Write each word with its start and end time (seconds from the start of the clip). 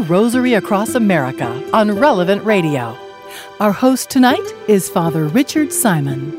Rosary 0.00 0.54
Across 0.54 0.94
America 0.94 1.62
on 1.72 1.90
Relevant 1.98 2.44
Radio. 2.44 2.96
Our 3.60 3.72
host 3.72 4.10
tonight 4.10 4.46
is 4.68 4.88
Father 4.88 5.26
Richard 5.26 5.72
Simon. 5.72 6.32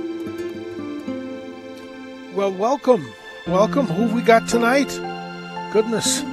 Well, 2.33 2.51
welcome. 2.53 3.05
Welcome. 3.47 3.87
Who 3.87 4.13
we 4.15 4.21
got 4.21 4.47
tonight? 4.47 4.89
Goodness. 5.73 6.23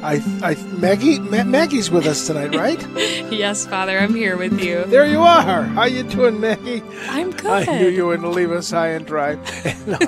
I, 0.00 0.22
I, 0.42 0.54
Maggie, 0.78 1.18
Ma- 1.18 1.42
Maggie's 1.42 1.90
with 1.90 2.06
us 2.06 2.24
tonight, 2.26 2.54
right? 2.54 2.80
yes, 3.32 3.66
Father, 3.66 3.98
I'm 3.98 4.14
here 4.14 4.36
with 4.36 4.60
you. 4.60 4.84
There 4.84 5.06
you 5.06 5.18
are. 5.20 5.64
How 5.64 5.84
you 5.86 6.04
doing, 6.04 6.38
Maggie? 6.38 6.84
I'm 7.08 7.32
good. 7.32 7.68
I 7.68 7.78
knew 7.80 7.88
you 7.88 8.06
wouldn't 8.06 8.30
leave 8.30 8.52
us 8.52 8.70
high 8.70 8.90
and 8.90 9.04
dry. 9.04 9.36
No. 9.86 9.98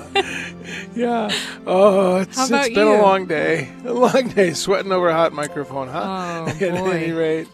yeah. 0.94 1.30
Oh, 1.66 2.16
it's, 2.16 2.38
it's 2.50 2.68
been 2.68 2.74
you? 2.86 2.92
a 2.94 3.02
long 3.02 3.26
day. 3.26 3.70
A 3.84 3.92
long 3.92 4.28
day 4.28 4.52
sweating 4.52 4.92
over 4.92 5.08
a 5.08 5.14
hot 5.14 5.32
microphone, 5.32 5.88
huh? 5.88 6.44
Oh, 6.46 6.48
At 6.66 6.74
boy. 6.78 6.90
any 6.90 7.12
rate. 7.12 7.48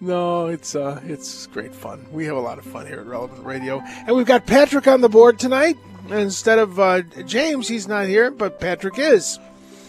No, 0.00 0.46
it's 0.46 0.74
uh, 0.74 1.00
it's 1.04 1.46
great 1.48 1.74
fun. 1.74 2.06
We 2.10 2.24
have 2.24 2.36
a 2.36 2.40
lot 2.40 2.58
of 2.58 2.64
fun 2.64 2.86
here 2.86 3.00
at 3.00 3.06
Relevant 3.06 3.44
Radio, 3.44 3.80
and 4.06 4.16
we've 4.16 4.26
got 4.26 4.46
Patrick 4.46 4.86
on 4.88 5.02
the 5.02 5.08
board 5.10 5.38
tonight. 5.38 5.76
Instead 6.10 6.58
of 6.58 6.80
uh, 6.80 7.02
James, 7.26 7.68
he's 7.68 7.86
not 7.86 8.06
here, 8.06 8.30
but 8.30 8.58
Patrick 8.60 8.98
is. 8.98 9.38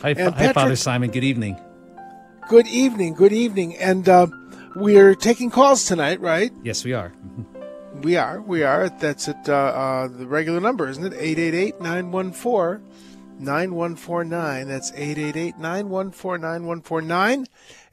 Hi, 0.02 0.10
And 0.12 0.36
hi, 0.36 0.52
Father 0.54 0.76
Simon. 0.76 1.12
Good 1.12 1.24
evening. 1.24 1.58
Good 2.50 2.68
evening, 2.68 3.14
good 3.14 3.32
evening, 3.32 3.78
and 3.78 4.10
uh, 4.10 4.28
we're 4.76 5.16
taking 5.16 5.50
calls 5.50 5.86
tonight, 5.86 6.20
right? 6.20 6.52
Yes, 6.64 6.84
we 6.84 6.92
are. 6.94 7.14
We 8.04 8.18
are, 8.18 8.42
we 8.42 8.64
are. 8.64 8.90
That's 8.90 9.30
at 9.30 9.48
uh, 9.48 9.54
uh, 9.54 10.08
the 10.08 10.26
regular 10.26 10.60
number, 10.60 10.90
isn't 10.90 11.14
it? 11.14 11.78
888-914-9149. 11.80 14.68
That's 14.68 14.90
888-914-9149. 14.92 17.46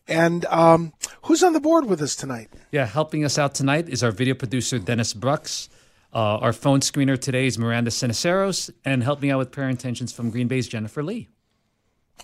And 0.06 0.46
um, 0.46 0.94
who's 1.24 1.42
on 1.42 1.52
the 1.52 1.60
board 1.60 1.84
with 1.84 2.00
us 2.00 2.16
tonight? 2.16 2.48
Yeah, 2.72 2.86
helping 2.86 3.22
us 3.22 3.36
out 3.38 3.54
tonight 3.54 3.90
is 3.90 4.02
our 4.02 4.10
video 4.10 4.32
producer 4.34 4.78
Dennis 4.78 5.12
Brooks. 5.12 5.68
Uh, 6.14 6.38
our 6.38 6.55
phone 6.55 6.80
screener 6.80 7.20
today 7.20 7.46
is 7.46 7.58
Miranda 7.58 7.90
Siniceros, 7.90 8.70
and 8.86 9.02
helping 9.02 9.30
out 9.30 9.36
with 9.38 9.52
prayer 9.52 9.68
intentions 9.68 10.11
from 10.11 10.30
Green 10.30 10.48
Bay's 10.48 10.66
Jennifer 10.66 11.02
Lee. 11.02 11.28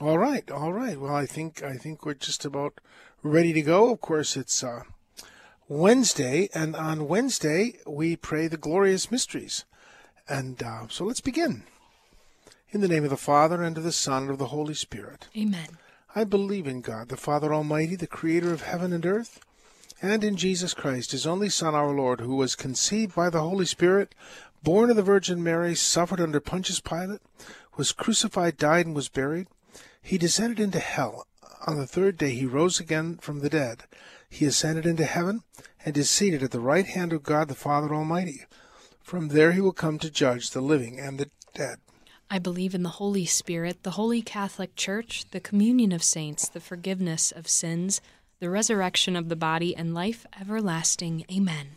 All 0.01 0.17
right, 0.17 0.51
all 0.51 0.73
right. 0.73 0.99
Well, 0.99 1.15
I 1.15 1.27
think 1.27 1.63
I 1.63 1.77
think 1.77 2.07
we're 2.07 2.15
just 2.15 2.47
about 2.47 2.81
ready 3.23 3.53
to 3.53 3.61
go. 3.61 3.93
Of 3.93 4.01
course, 4.01 4.39
it's 4.39 4.65
uh, 4.65 4.85
Wednesday, 5.69 6.51
and 6.53 6.77
on 6.77 7.09
Wednesday 7.09 7.77
we 7.87 8.17
pray 8.17 8.49
the 8.49 8.59
glorious 8.59 9.11
mysteries. 9.11 9.65
And 10.29 10.63
uh, 10.63 10.89
so 10.89 11.05
let's 11.05 11.23
begin. 11.23 11.63
In 12.71 12.83
the 12.83 12.89
name 12.89 13.05
of 13.05 13.11
the 13.11 13.17
Father 13.17 13.63
and 13.63 13.79
of 13.79 13.85
the 13.85 13.93
Son 13.93 14.25
and 14.25 14.33
of 14.33 14.39
the 14.39 14.49
Holy 14.49 14.75
Spirit. 14.75 15.29
Amen. 15.35 15.79
I 16.15 16.25
believe 16.25 16.67
in 16.67 16.83
God, 16.83 17.09
the 17.09 17.17
Father 17.17 17.55
Almighty, 17.55 17.97
the 17.97 18.07
Creator 18.07 18.53
of 18.53 18.63
heaven 18.63 18.93
and 18.93 19.07
earth, 19.07 19.41
and 20.03 20.23
in 20.23 20.37
Jesus 20.37 20.75
Christ, 20.75 21.13
His 21.13 21.27
only 21.27 21.49
Son, 21.49 21.75
our 21.75 21.93
Lord, 21.93 22.21
who 22.21 22.37
was 22.37 22.57
conceived 22.57 23.15
by 23.15 23.31
the 23.31 23.41
Holy 23.41 23.65
Spirit, 23.65 24.15
born 24.63 24.91
of 24.91 24.97
the 24.97 25.03
Virgin 25.03 25.43
Mary, 25.43 25.75
suffered 25.75 26.21
under 26.21 26.41
Pontius 26.41 26.81
Pilate, 26.81 27.23
was 27.77 27.93
crucified, 27.93 28.59
died, 28.59 28.85
and 28.85 28.95
was 28.95 29.09
buried. 29.09 29.47
He 30.03 30.19
descended 30.19 30.61
into 30.61 30.79
hell. 30.79 31.27
On 31.67 31.79
the 31.79 31.87
third 31.87 32.19
day 32.19 32.35
he 32.35 32.45
rose 32.45 32.79
again 32.79 33.17
from 33.17 33.41
the 33.41 33.49
dead. 33.49 33.85
He 34.35 34.47
ascended 34.47 34.85
into 34.85 35.05
heaven 35.05 35.45
and 35.85 35.97
is 35.97 36.11
seated 36.11 36.43
at 36.43 36.51
the 36.51 36.59
right 36.59 36.87
hand 36.87 37.13
of 37.13 37.23
God 37.23 37.47
the 37.47 37.55
Father 37.55 37.95
Almighty. 37.95 38.47
From 39.01 39.29
there 39.29 39.53
he 39.53 39.61
will 39.61 39.73
come 39.73 39.97
to 40.01 40.11
judge 40.11 40.51
the 40.51 40.61
living 40.61 40.99
and 40.99 41.21
the 41.21 41.31
dead. 41.55 41.77
I 42.29 42.41
believe 42.41 42.75
in 42.75 42.83
the 42.83 42.99
Holy 42.99 43.27
Spirit, 43.27 43.85
the 43.85 43.93
Holy 43.93 44.23
Catholic 44.23 44.75
Church, 44.75 45.25
the 45.31 45.39
communion 45.39 45.93
of 45.93 46.03
saints, 46.03 46.49
the 46.49 46.59
forgiveness 46.59 47.31
of 47.31 47.47
sins, 47.47 48.01
the 48.41 48.51
resurrection 48.51 49.15
of 49.15 49.29
the 49.29 49.37
body, 49.37 49.77
and 49.77 49.95
life 49.95 50.27
everlasting. 50.41 51.25
Amen. 51.31 51.77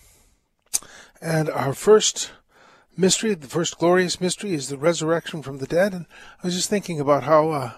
And 1.21 1.49
our 1.49 1.73
first 1.73 2.31
mystery, 2.97 3.33
the 3.33 3.47
first 3.47 3.77
glorious 3.77 4.19
mystery, 4.19 4.53
is 4.53 4.69
the 4.69 4.77
resurrection 4.77 5.41
from 5.41 5.57
the 5.57 5.67
dead. 5.67 5.93
And 5.93 6.05
I 6.43 6.47
was 6.47 6.55
just 6.55 6.69
thinking 6.69 6.99
about 6.99 7.23
how, 7.23 7.49
uh, 7.49 7.71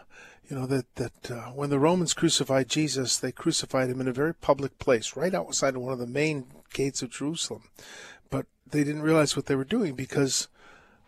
you 0.49 0.57
know, 0.57 0.65
that 0.67 0.95
that 0.95 1.31
uh, 1.31 1.51
when 1.51 1.69
the 1.69 1.79
Romans 1.79 2.13
crucified 2.13 2.69
Jesus, 2.69 3.17
they 3.17 3.31
crucified 3.31 3.89
him 3.89 4.01
in 4.01 4.07
a 4.07 4.13
very 4.13 4.33
public 4.33 4.79
place, 4.79 5.15
right 5.15 5.33
outside 5.33 5.75
of 5.75 5.81
one 5.81 5.93
of 5.93 5.99
the 5.99 6.07
main 6.07 6.47
gates 6.73 7.01
of 7.01 7.11
Jerusalem. 7.11 7.63
But 8.29 8.45
they 8.69 8.83
didn't 8.83 9.01
realize 9.01 9.35
what 9.35 9.45
they 9.45 9.55
were 9.55 9.63
doing 9.63 9.95
because, 9.95 10.47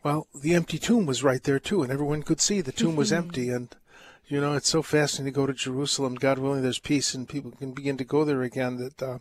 well, 0.03 0.27
the 0.33 0.53
empty 0.53 0.77
tomb 0.77 1.05
was 1.05 1.23
right 1.23 1.43
there 1.43 1.59
too, 1.59 1.83
and 1.83 1.91
everyone 1.91 2.23
could 2.23 2.41
see 2.41 2.61
the 2.61 2.71
tomb 2.71 2.95
was 2.95 3.11
empty. 3.21 3.49
And 3.49 3.75
you 4.27 4.41
know, 4.41 4.55
it's 4.55 4.69
so 4.69 4.81
fascinating 4.81 5.33
to 5.33 5.35
go 5.35 5.45
to 5.45 5.53
Jerusalem. 5.53 6.15
God 6.15 6.39
willing, 6.39 6.63
there's 6.63 6.79
peace, 6.79 7.13
and 7.13 7.29
people 7.29 7.51
can 7.51 7.71
begin 7.73 7.97
to 7.97 8.03
go 8.03 8.25
there 8.25 8.41
again. 8.41 8.77
That 8.77 9.03
uh, 9.03 9.19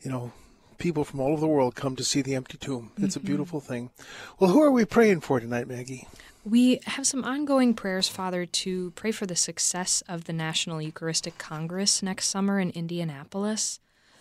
you 0.00 0.10
know, 0.10 0.32
people 0.78 1.04
from 1.04 1.20
all 1.20 1.32
over 1.32 1.40
the 1.40 1.46
world 1.46 1.74
come 1.74 1.96
to 1.96 2.04
see 2.04 2.22
the 2.22 2.34
empty 2.34 2.58
tomb. 2.58 2.92
It's 2.98 3.16
a 3.16 3.18
mm-hmm. 3.18 3.26
beautiful 3.26 3.60
thing. 3.60 3.90
Well, 4.38 4.50
who 4.50 4.62
are 4.62 4.70
we 4.70 4.84
praying 4.84 5.20
for 5.20 5.40
tonight, 5.40 5.68
Maggie? 5.68 6.06
We 6.44 6.78
have 6.86 7.06
some 7.06 7.24
ongoing 7.24 7.74
prayers, 7.74 8.08
Father, 8.08 8.46
to 8.46 8.92
pray 8.92 9.10
for 9.10 9.26
the 9.26 9.34
success 9.34 10.02
of 10.08 10.24
the 10.24 10.32
National 10.32 10.80
Eucharistic 10.80 11.38
Congress 11.38 12.02
next 12.02 12.28
summer 12.28 12.60
in 12.60 12.70
Indianapolis. 12.70 13.80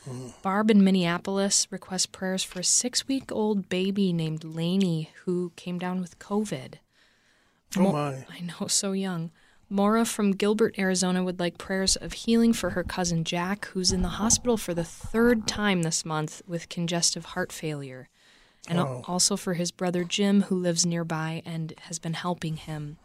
Mm-hmm. 0.10 0.30
Barb 0.42 0.72
in 0.72 0.84
Minneapolis 0.84 1.68
requests 1.72 2.06
prayers 2.06 2.44
for 2.44 2.60
a 2.60 2.64
six 2.64 3.08
week 3.08 3.32
old 3.32 3.70
baby 3.70 4.14
named 4.14 4.44
Lainey 4.44 5.12
who 5.26 5.52
came 5.56 5.78
down 5.80 6.02
with 6.02 6.20
COVID. 6.20 6.76
Oh 7.78 7.82
Mo- 7.82 7.92
my! 7.92 8.26
I 8.30 8.40
know, 8.42 8.68
so 8.68 8.92
young. 8.92 9.32
Mora 9.70 10.06
from 10.06 10.34
Gilbert, 10.34 10.76
Arizona 10.78 11.24
would 11.24 11.40
like 11.40 11.58
prayers 11.58 11.96
of 11.96 12.14
healing 12.14 12.54
for 12.54 12.72
her 12.72 12.84
cousin 12.84 13.24
Jack, 13.24 13.66
who's 13.68 13.92
in 13.92 14.04
the 14.04 14.10
hospital 14.10 14.58
for 14.58 14.74
the 14.74 14.84
third 14.84 15.48
time 15.48 15.82
this 15.82 16.06
month 16.06 16.42
with 16.48 16.70
congestive 16.70 17.26
heart 17.26 17.52
failure. 17.52 18.08
And 18.68 18.80
al- 18.80 19.04
also 19.08 19.36
for 19.36 19.56
his 19.56 19.72
brother 19.72 20.04
Jim, 20.04 20.44
who 20.44 20.56
lives 20.56 20.86
nearby 20.86 21.42
and 21.46 21.74
has 21.82 22.00
been 22.00 22.14
helping 22.14 22.58
him. 22.58 22.98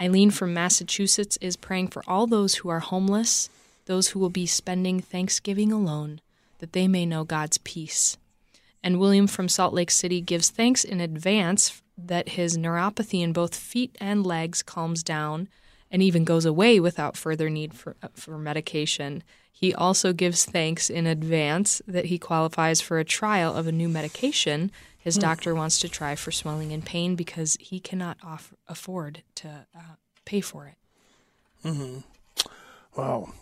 Eileen 0.00 0.30
from 0.30 0.54
Massachusetts 0.54 1.36
is 1.40 1.56
praying 1.56 1.88
for 1.88 2.02
all 2.06 2.26
those 2.26 2.56
who 2.56 2.68
are 2.68 2.80
homeless, 2.80 3.50
those 3.86 4.08
who 4.08 4.18
will 4.20 4.30
be 4.30 4.46
spending 4.46 5.00
Thanksgiving 5.00 5.72
alone, 5.72 6.20
that 6.58 6.72
they 6.72 6.88
may 6.88 7.06
know 7.06 7.24
God's 7.24 7.58
peace. 7.58 8.16
And 8.82 8.98
William 8.98 9.26
from 9.26 9.48
Salt 9.48 9.74
Lake 9.74 9.90
City 9.90 10.20
gives 10.20 10.50
thanks 10.50 10.84
in 10.84 11.00
advance 11.00 11.82
that 11.96 12.30
his 12.30 12.56
neuropathy 12.56 13.22
in 13.22 13.32
both 13.32 13.54
feet 13.54 13.96
and 14.00 14.26
legs 14.26 14.62
calms 14.62 15.02
down 15.02 15.48
and 15.92 16.02
even 16.02 16.24
goes 16.24 16.44
away 16.44 16.80
without 16.80 17.16
further 17.16 17.48
need 17.48 17.74
for, 17.74 17.94
uh, 18.02 18.08
for 18.14 18.36
medication. 18.36 19.22
He 19.52 19.72
also 19.72 20.12
gives 20.12 20.44
thanks 20.44 20.90
in 20.90 21.06
advance 21.06 21.80
that 21.86 22.06
he 22.06 22.18
qualifies 22.18 22.80
for 22.80 22.98
a 22.98 23.04
trial 23.04 23.54
of 23.54 23.68
a 23.68 23.72
new 23.72 23.88
medication 23.88 24.72
his 25.02 25.18
doctor 25.18 25.52
wants 25.52 25.80
to 25.80 25.88
try 25.88 26.14
for 26.14 26.30
swelling 26.30 26.72
and 26.72 26.86
pain 26.86 27.16
because 27.16 27.56
he 27.58 27.80
cannot 27.80 28.18
off- 28.22 28.54
afford 28.68 29.24
to 29.34 29.66
uh, 29.76 29.96
pay 30.24 30.40
for 30.40 30.68
it. 30.68 32.04
Wow. 32.96 33.32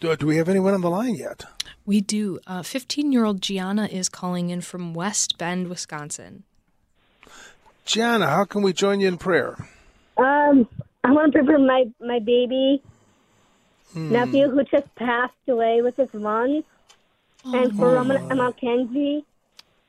Do, 0.00 0.16
do 0.16 0.26
we 0.26 0.36
have 0.36 0.48
anyone 0.48 0.72
on 0.72 0.80
the 0.80 0.88
line 0.88 1.16
yet? 1.16 1.44
We 1.84 2.00
do. 2.00 2.40
15 2.62 3.06
uh, 3.06 3.10
year 3.10 3.24
old 3.26 3.42
Gianna 3.42 3.86
is 3.86 4.08
calling 4.08 4.48
in 4.48 4.62
from 4.62 4.94
West 4.94 5.36
Bend, 5.36 5.68
Wisconsin. 5.68 6.44
Gianna, 7.84 8.28
how 8.28 8.44
can 8.44 8.62
we 8.62 8.72
join 8.72 9.00
you 9.00 9.08
in 9.08 9.18
prayer? 9.18 9.56
Um, 10.16 10.68
I 11.04 11.12
want 11.12 11.32
to 11.32 11.42
pray 11.44 11.54
for 11.54 11.58
my, 11.58 11.84
my 12.00 12.18
baby 12.18 12.82
Hmm. 13.92 14.12
nephew 14.12 14.48
who 14.48 14.62
just 14.64 14.94
passed 14.96 15.34
away 15.48 15.82
with 15.82 15.96
his 15.96 16.08
lungs, 16.12 16.62
and 17.44 17.74
for 17.74 17.96
Emma 17.98 18.52
Kenzie, 18.60 19.24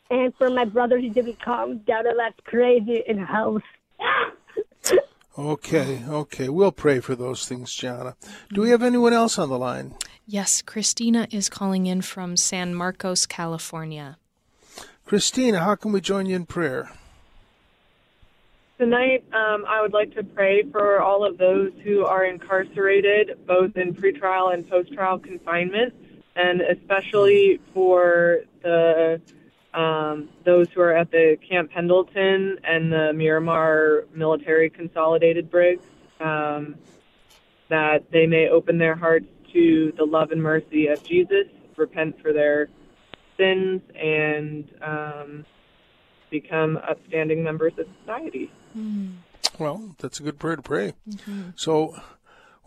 and 0.09 0.33
for 0.37 0.49
my 0.49 0.65
brother 0.65 0.99
who 0.99 1.13
to 1.13 1.21
become 1.21 1.79
down 1.79 2.05
that's 2.17 2.39
crazy 2.45 3.03
in 3.07 3.17
house. 3.19 3.61
Okay, 5.37 6.03
okay. 6.09 6.49
We'll 6.49 6.73
pray 6.73 6.99
for 6.99 7.15
those 7.15 7.47
things, 7.47 7.73
Gianna. 7.73 8.17
Do 8.53 8.61
we 8.61 8.69
have 8.71 8.83
anyone 8.83 9.13
else 9.13 9.39
on 9.39 9.47
the 9.47 9.57
line? 9.57 9.95
Yes, 10.25 10.61
Christina 10.61 11.25
is 11.31 11.47
calling 11.47 11.85
in 11.85 12.01
from 12.01 12.35
San 12.35 12.75
Marcos, 12.75 13.25
California. 13.25 14.17
Christina, 15.05 15.59
how 15.59 15.75
can 15.75 15.93
we 15.93 16.01
join 16.01 16.25
you 16.25 16.35
in 16.35 16.45
prayer? 16.45 16.91
Tonight, 18.81 19.23
um, 19.31 19.63
I 19.67 19.79
would 19.79 19.93
like 19.93 20.11
to 20.15 20.23
pray 20.23 20.63
for 20.71 21.03
all 21.03 21.23
of 21.23 21.37
those 21.37 21.69
who 21.83 22.03
are 22.03 22.25
incarcerated, 22.25 23.37
both 23.45 23.77
in 23.77 23.93
pretrial 23.93 24.55
and 24.55 24.67
post-trial 24.67 25.19
confinement, 25.19 25.93
and 26.35 26.61
especially 26.61 27.59
for 27.75 28.39
the 28.63 29.21
um, 29.75 30.29
those 30.45 30.67
who 30.73 30.81
are 30.81 30.97
at 30.97 31.11
the 31.11 31.37
Camp 31.47 31.69
Pendleton 31.69 32.57
and 32.63 32.91
the 32.91 33.13
Miramar 33.13 34.05
Military 34.15 34.71
Consolidated 34.71 35.51
Brigs, 35.51 35.83
um, 36.19 36.73
that 37.69 37.99
they 38.11 38.25
may 38.25 38.49
open 38.49 38.79
their 38.79 38.95
hearts 38.95 39.27
to 39.53 39.93
the 39.95 40.03
love 40.03 40.31
and 40.31 40.41
mercy 40.41 40.87
of 40.87 41.05
Jesus, 41.05 41.45
repent 41.77 42.19
for 42.19 42.33
their 42.33 42.67
sins, 43.37 43.79
and 43.95 44.71
um, 44.81 45.45
become 46.31 46.79
upstanding 46.89 47.43
members 47.43 47.73
of 47.77 47.85
society. 48.01 48.49
Well, 49.59 49.95
that's 49.99 50.19
a 50.19 50.23
good 50.23 50.39
prayer 50.39 50.55
to 50.55 50.61
pray. 50.61 50.93
So, 51.55 51.95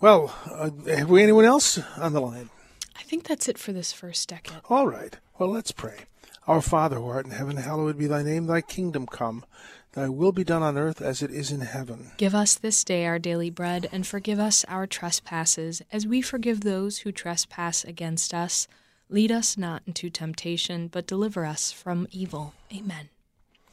well, 0.00 0.34
uh, 0.50 0.70
have 0.88 1.10
we 1.10 1.22
anyone 1.22 1.44
else 1.44 1.78
on 1.96 2.12
the 2.12 2.20
line? 2.20 2.50
I 2.96 3.02
think 3.02 3.26
that's 3.26 3.48
it 3.48 3.58
for 3.58 3.72
this 3.72 3.92
first 3.92 4.28
decade. 4.28 4.60
All 4.68 4.86
right. 4.86 5.16
Well, 5.38 5.48
let's 5.50 5.72
pray. 5.72 6.04
Our 6.46 6.60
Father 6.60 6.96
who 6.96 7.06
art 7.06 7.26
in 7.26 7.32
heaven, 7.32 7.56
hallowed 7.56 7.98
be 7.98 8.06
thy 8.06 8.22
name. 8.22 8.46
Thy 8.46 8.60
kingdom 8.60 9.06
come. 9.06 9.44
Thy 9.92 10.08
will 10.08 10.32
be 10.32 10.44
done 10.44 10.62
on 10.62 10.76
earth 10.76 11.00
as 11.00 11.22
it 11.22 11.30
is 11.30 11.50
in 11.50 11.60
heaven. 11.60 12.10
Give 12.16 12.34
us 12.34 12.54
this 12.56 12.82
day 12.84 13.06
our 13.06 13.18
daily 13.18 13.48
bread, 13.48 13.88
and 13.92 14.06
forgive 14.06 14.38
us 14.40 14.64
our 14.68 14.86
trespasses, 14.86 15.82
as 15.92 16.06
we 16.06 16.20
forgive 16.20 16.60
those 16.60 16.98
who 16.98 17.12
trespass 17.12 17.84
against 17.84 18.34
us. 18.34 18.66
Lead 19.08 19.30
us 19.30 19.56
not 19.56 19.82
into 19.86 20.10
temptation, 20.10 20.88
but 20.88 21.06
deliver 21.06 21.46
us 21.46 21.70
from 21.70 22.08
evil. 22.10 22.54
Amen. 22.74 23.08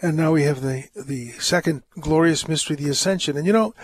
And 0.00 0.16
now 0.16 0.32
we 0.32 0.44
have 0.44 0.62
the, 0.62 0.84
the 0.94 1.30
second 1.32 1.82
glorious 1.98 2.46
mystery, 2.46 2.76
the 2.76 2.88
Ascension. 2.88 3.36
And 3.36 3.46
you 3.46 3.52
know, 3.52 3.74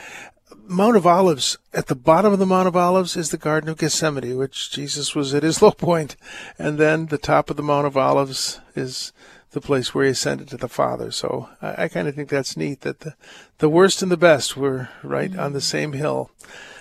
Mount 0.66 0.97
of 0.97 1.06
Olives, 1.06 1.59
at 1.73 1.88
the 1.88 1.94
bottom 1.94 2.33
of 2.33 2.38
the 2.38 2.47
Mount 2.47 2.68
of 2.68 2.76
Olives 2.76 3.16
is 3.16 3.30
the 3.30 3.37
Garden 3.37 3.68
of 3.68 3.78
Gethsemane, 3.78 4.37
which 4.37 4.71
Jesus 4.71 5.14
was 5.14 5.35
at 5.35 5.42
his 5.42 5.61
low 5.62 5.73
point. 5.73 6.16
And 6.59 6.78
then 6.78 7.06
the 7.06 7.18
top 7.18 7.50
of 7.50 7.56
the 7.56 7.62
Mount 7.62 7.87
of 7.87 7.97
Olives 7.97 8.61
is 8.75 9.12
the 9.50 9.61
place 9.61 9.94
where 9.94 10.04
he 10.04 10.11
ascended 10.11 10.49
to 10.49 10.56
the 10.56 10.68
Father. 10.68 11.11
So 11.11 11.49
I, 11.62 11.85
I 11.85 11.88
kind 11.88 12.09
of 12.09 12.14
think 12.14 12.28
that's 12.28 12.56
neat 12.56 12.83
that 12.83 13.00
the, 13.00 13.14
the 13.59 13.68
worst 13.68 14.02
and 14.02 14.11
the 14.11 14.16
best 14.16 14.56
were 14.56 14.88
right 15.02 15.37
on 15.37 15.52
the 15.52 15.61
same 15.61 15.92
hill. 15.92 16.30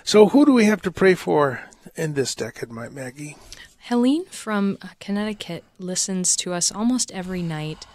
So 0.02 0.28
who 0.28 0.44
do 0.44 0.52
we 0.52 0.64
have 0.66 0.82
to 0.82 0.90
pray 0.90 1.14
for 1.14 1.62
in 1.96 2.14
this 2.14 2.34
decade, 2.34 2.70
my 2.70 2.88
Maggie? 2.88 3.36
Helene 3.78 4.24
from 4.26 4.78
Connecticut 4.98 5.62
listens 5.78 6.36
to 6.36 6.52
us 6.52 6.72
almost 6.72 7.12
every 7.12 7.42
night, 7.42 7.86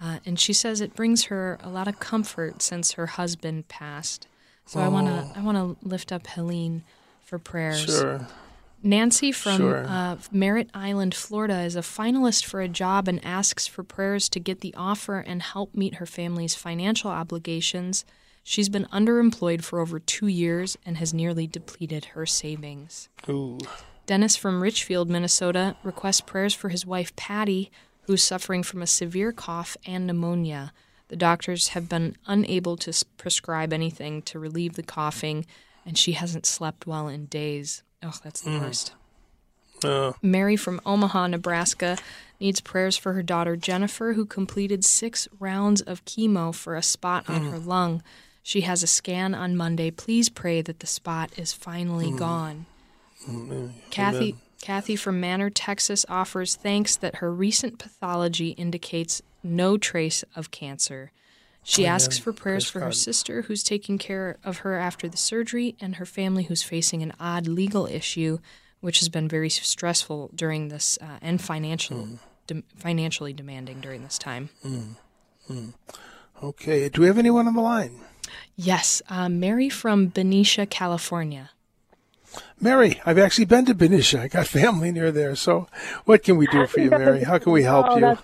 uh, 0.00 0.18
and 0.26 0.38
she 0.38 0.52
says 0.52 0.80
it 0.80 0.94
brings 0.94 1.24
her 1.24 1.58
a 1.62 1.68
lot 1.68 1.88
of 1.88 1.98
comfort 2.00 2.62
since 2.62 2.92
her 2.92 3.06
husband 3.06 3.68
passed. 3.68 4.26
So 4.66 4.80
I 4.80 4.88
want 4.88 5.06
to 5.06 5.38
I 5.38 5.42
want 5.42 5.56
to 5.56 5.88
lift 5.88 6.12
up 6.12 6.26
Helene 6.26 6.82
for 7.24 7.38
prayers. 7.38 7.84
Sure. 7.86 8.26
Nancy 8.82 9.32
from 9.32 9.56
Sure. 9.56 9.84
uh, 9.88 10.16
Merritt 10.30 10.70
Island, 10.72 11.14
Florida, 11.14 11.60
is 11.62 11.74
a 11.74 11.80
finalist 11.80 12.44
for 12.44 12.60
a 12.60 12.68
job 12.68 13.08
and 13.08 13.24
asks 13.24 13.66
for 13.66 13.82
prayers 13.82 14.28
to 14.28 14.38
get 14.38 14.60
the 14.60 14.72
offer 14.76 15.18
and 15.18 15.42
help 15.42 15.74
meet 15.74 15.96
her 15.96 16.06
family's 16.06 16.54
financial 16.54 17.10
obligations. 17.10 18.04
She's 18.44 18.68
been 18.68 18.84
underemployed 18.92 19.62
for 19.64 19.80
over 19.80 19.98
two 19.98 20.28
years 20.28 20.78
and 20.86 20.96
has 20.98 21.12
nearly 21.12 21.46
depleted 21.46 22.06
her 22.06 22.24
savings. 22.24 23.08
Ooh. 23.28 23.58
Dennis 24.06 24.36
from 24.36 24.62
Richfield, 24.62 25.10
Minnesota, 25.10 25.76
requests 25.82 26.20
prayers 26.20 26.54
for 26.54 26.68
his 26.68 26.86
wife 26.86 27.14
Patty, 27.16 27.70
who's 28.08 28.22
suffering 28.22 28.62
from 28.62 28.80
a 28.80 28.86
severe 28.86 29.32
cough 29.32 29.76
and 29.86 30.06
pneumonia. 30.06 30.72
The 31.08 31.16
doctors 31.16 31.68
have 31.68 31.90
been 31.90 32.16
unable 32.26 32.78
to 32.78 33.04
prescribe 33.18 33.70
anything 33.70 34.22
to 34.22 34.38
relieve 34.38 34.74
the 34.74 34.82
coughing, 34.82 35.44
and 35.84 35.96
she 35.96 36.12
hasn't 36.12 36.46
slept 36.46 36.86
well 36.86 37.06
in 37.08 37.26
days. 37.26 37.82
Oh, 38.02 38.14
that's 38.24 38.40
the 38.40 38.50
mm. 38.50 38.60
worst. 38.62 38.92
Uh, 39.84 40.12
Mary 40.22 40.56
from 40.56 40.80
Omaha, 40.86 41.26
Nebraska, 41.26 41.98
needs 42.40 42.62
prayers 42.62 42.96
for 42.96 43.12
her 43.12 43.22
daughter 43.22 43.56
Jennifer, 43.56 44.14
who 44.14 44.24
completed 44.24 44.86
six 44.86 45.28
rounds 45.38 45.82
of 45.82 46.04
chemo 46.06 46.54
for 46.54 46.76
a 46.76 46.82
spot 46.82 47.28
on 47.28 47.42
mm. 47.42 47.50
her 47.50 47.58
lung. 47.58 48.02
She 48.42 48.62
has 48.62 48.82
a 48.82 48.86
scan 48.86 49.34
on 49.34 49.54
Monday. 49.54 49.90
Please 49.90 50.30
pray 50.30 50.62
that 50.62 50.80
the 50.80 50.86
spot 50.86 51.30
is 51.36 51.52
finally 51.52 52.10
mm. 52.10 52.18
gone. 52.18 52.66
Kathy 53.90 54.36
Kathy 54.60 54.96
from 54.96 55.20
Manor, 55.20 55.50
Texas 55.50 56.04
offers 56.08 56.56
thanks 56.56 56.96
that 56.96 57.16
her 57.16 57.32
recent 57.32 57.78
pathology 57.78 58.50
indicates 58.50 59.22
no 59.42 59.78
trace 59.78 60.24
of 60.34 60.50
cancer. 60.50 61.12
She 61.62 61.82
Amen. 61.82 61.94
asks 61.94 62.18
for 62.18 62.32
prayers 62.32 62.64
Praise 62.64 62.70
for 62.70 62.80
her 62.80 62.92
sister 62.92 63.42
who's 63.42 63.62
taking 63.62 63.98
care 63.98 64.36
of 64.42 64.58
her 64.58 64.74
after 64.74 65.08
the 65.08 65.16
surgery 65.16 65.76
and 65.80 65.96
her 65.96 66.06
family 66.06 66.44
who's 66.44 66.62
facing 66.62 67.02
an 67.02 67.12
odd 67.20 67.46
legal 67.46 67.86
issue 67.86 68.38
which 68.80 69.00
has 69.00 69.08
been 69.08 69.28
very 69.28 69.50
stressful 69.50 70.30
during 70.34 70.68
this 70.68 70.98
uh, 71.02 71.18
and 71.20 71.42
financial 71.42 72.04
Hmm. 72.04 72.14
de- 72.46 72.62
financially 72.76 73.32
demanding 73.32 73.80
during 73.80 74.02
this 74.04 74.18
time. 74.18 74.48
okay. 76.42 76.88
Do 76.88 77.00
we 77.00 77.06
have 77.08 77.18
anyone 77.18 77.46
on 77.48 77.54
the 77.54 77.60
line? 77.60 78.00
Yes, 78.56 79.02
uh, 79.08 79.28
Mary 79.28 79.68
from 79.68 80.08
Benicia, 80.08 80.66
California. 80.66 81.50
Mary, 82.60 83.00
I've 83.06 83.18
actually 83.18 83.44
been 83.46 83.64
to 83.66 83.74
Benicia. 83.74 84.20
I 84.22 84.28
got 84.28 84.46
family 84.46 84.90
near 84.92 85.10
there. 85.12 85.34
So, 85.36 85.66
what 86.04 86.22
can 86.22 86.36
we 86.36 86.46
do 86.46 86.66
for 86.66 86.80
you, 86.80 86.90
Mary? 86.90 87.24
How 87.24 87.38
can 87.38 87.52
we 87.52 87.62
help 87.62 87.86
Oh, 87.90 87.98
you? 87.98 88.18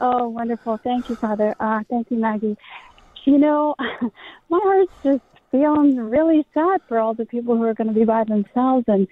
Oh, 0.00 0.28
wonderful. 0.28 0.78
Thank 0.82 1.08
you, 1.08 1.16
Father. 1.16 1.54
Uh, 1.58 1.80
thank 1.88 2.10
you, 2.10 2.18
Maggie. 2.18 2.56
You 3.24 3.38
know, 3.38 3.74
my 4.50 4.60
heart's 4.62 4.92
just 5.02 5.22
feeling 5.50 5.96
really 5.96 6.46
sad 6.54 6.80
for 6.88 6.98
all 6.98 7.14
the 7.14 7.24
people 7.26 7.56
who 7.56 7.62
are 7.64 7.74
going 7.74 7.88
to 7.88 7.94
be 7.94 8.04
by 8.04 8.24
themselves 8.24 8.84
and 8.88 9.08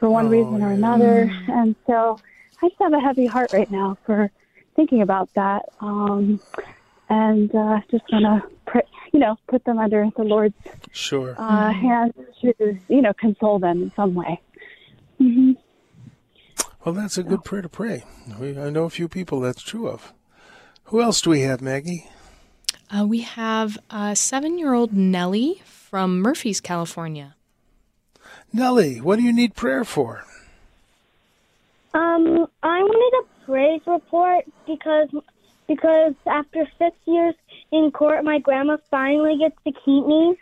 for 0.00 0.08
one 0.10 0.26
Oh, 0.26 0.30
reason 0.30 0.62
or 0.62 0.68
yeah. 0.70 0.74
another. 0.74 1.32
And 1.48 1.76
so 1.86 2.20
I 2.62 2.68
just 2.68 2.80
have 2.80 2.92
a 2.92 3.00
heavy 3.00 3.26
heart 3.26 3.50
right 3.52 3.70
now 3.70 3.98
for 4.06 4.30
thinking 4.76 5.02
about 5.02 5.28
that. 5.34 5.62
Um, 5.80 6.40
and 7.08 7.54
uh, 7.54 7.80
just 7.90 8.04
want 8.10 8.24
to, 8.24 8.82
you 9.12 9.20
know, 9.20 9.36
put 9.48 9.64
them 9.64 9.78
under 9.78 10.06
the 10.16 10.22
Lord's 10.24 10.54
Sure. 10.92 11.34
uh, 11.38 11.72
hands 11.72 12.14
to, 12.42 12.78
you 12.88 13.02
know, 13.02 13.12
console 13.14 13.58
them 13.58 13.82
in 13.82 13.92
some 13.96 14.14
way. 14.14 14.40
hmm 15.18 15.52
Well, 16.84 16.94
that's 16.94 17.18
a 17.18 17.22
good 17.22 17.44
prayer 17.44 17.62
to 17.62 17.68
pray. 17.68 18.04
We, 18.38 18.58
I 18.58 18.70
know 18.70 18.84
a 18.84 18.90
few 18.90 19.08
people 19.08 19.40
that's 19.40 19.62
true 19.62 19.88
of. 19.88 20.12
Who 20.84 21.00
else 21.00 21.20
do 21.20 21.30
we 21.30 21.40
have, 21.40 21.62
Maggie? 21.62 22.08
Uh, 22.90 23.06
we 23.06 23.20
have 23.20 23.78
uh, 23.90 24.14
seven-year-old 24.14 24.92
Nellie 24.92 25.62
from 25.64 26.20
Murphys, 26.20 26.60
California. 26.60 27.36
Nellie, 28.52 29.00
what 29.00 29.16
do 29.16 29.22
you 29.22 29.32
need 29.32 29.54
prayer 29.54 29.84
for? 29.84 30.24
Um, 31.94 32.46
I 32.62 32.82
wanted 32.82 33.24
a 33.24 33.44
praise 33.46 33.80
report 33.86 34.44
because 34.66 35.08
because 35.66 36.14
after 36.26 36.66
six 36.78 36.96
years 37.06 37.34
in 37.70 37.90
court, 37.92 38.24
my 38.24 38.38
grandma 38.38 38.76
finally 38.90 39.38
gets 39.38 39.56
to 39.64 39.72
keep 39.84 40.06
me, 40.06 40.36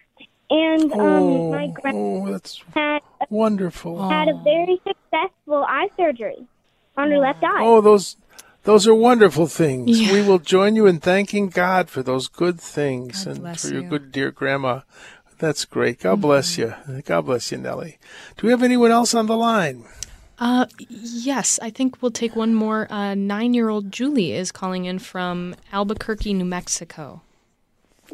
and 0.50 0.92
um, 0.92 1.00
oh, 1.00 1.52
my 1.52 1.68
grandma 1.68 1.98
oh, 1.98 2.32
that's 2.32 2.62
had 2.74 3.00
wonderful. 3.28 4.08
had 4.08 4.28
a 4.28 4.34
very 4.42 4.80
successful 4.86 5.64
eye 5.68 5.88
surgery 5.96 6.46
on 6.96 7.10
her 7.10 7.18
left 7.18 7.42
eye. 7.42 7.60
Oh, 7.60 7.80
those 7.80 8.16
those 8.64 8.86
are 8.86 8.94
wonderful 8.94 9.46
things. 9.46 10.00
Yeah. 10.00 10.12
We 10.12 10.22
will 10.22 10.38
join 10.38 10.76
you 10.76 10.86
in 10.86 11.00
thanking 11.00 11.48
God 11.48 11.88
for 11.88 12.02
those 12.02 12.28
good 12.28 12.60
things 12.60 13.24
God 13.24 13.30
and 13.30 13.40
bless 13.40 13.62
for 13.62 13.72
your 13.72 13.82
you. 13.84 13.88
good 13.88 14.12
dear 14.12 14.30
grandma. 14.30 14.80
That's 15.38 15.64
great. 15.64 16.00
God 16.00 16.20
bless 16.20 16.58
you. 16.58 16.74
God 17.06 17.22
bless 17.22 17.50
you, 17.50 17.56
Nellie. 17.56 17.98
Do 18.36 18.46
we 18.46 18.50
have 18.50 18.62
anyone 18.62 18.90
else 18.90 19.14
on 19.14 19.26
the 19.26 19.36
line? 19.36 19.84
Uh, 20.38 20.66
yes, 20.88 21.58
I 21.62 21.70
think 21.70 22.02
we'll 22.02 22.10
take 22.10 22.36
one 22.36 22.54
more. 22.54 22.90
Uh, 22.90 23.14
nine-year-old 23.14 23.90
Julie 23.92 24.32
is 24.32 24.52
calling 24.52 24.84
in 24.86 24.98
from 24.98 25.54
Albuquerque, 25.72 26.34
New 26.34 26.44
Mexico. 26.44 27.22